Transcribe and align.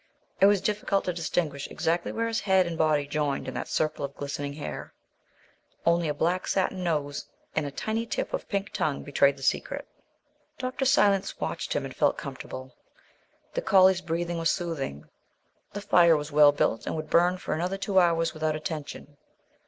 It 0.39 0.47
was 0.47 0.61
difficult 0.61 1.05
to 1.05 1.13
distinguish 1.13 1.67
exactly 1.69 2.11
where 2.11 2.25
his 2.25 2.39
head 2.39 2.65
and 2.65 2.75
body 2.75 3.05
joined 3.05 3.47
in 3.47 3.53
that 3.53 3.67
circle 3.67 4.03
of 4.03 4.15
glistening 4.15 4.53
hair; 4.53 4.95
only 5.85 6.07
a 6.07 6.13
black 6.15 6.47
satin 6.47 6.83
nose 6.83 7.27
and 7.55 7.67
a 7.67 7.71
tiny 7.71 8.07
tip 8.07 8.33
of 8.33 8.49
pink 8.49 8.71
tongue 8.71 9.03
betrayed 9.03 9.37
the 9.37 9.43
secret. 9.43 9.87
Dr. 10.57 10.85
Silence 10.85 11.39
watched 11.39 11.73
him, 11.73 11.85
and 11.85 11.95
felt 11.95 12.17
comfortable. 12.17 12.75
The 13.53 13.61
collie's 13.61 14.01
breathing 14.01 14.39
was 14.39 14.49
soothing. 14.49 15.07
The 15.73 15.81
fire 15.81 16.17
was 16.17 16.31
well 16.31 16.51
built, 16.51 16.87
and 16.87 16.95
would 16.95 17.11
burn 17.11 17.37
for 17.37 17.53
another 17.53 17.77
two 17.77 17.99
hours 17.99 18.33
without 18.33 18.55
attention. 18.55 19.17